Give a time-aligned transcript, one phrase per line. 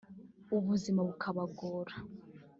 [0.57, 1.93] ubuzima bukabagora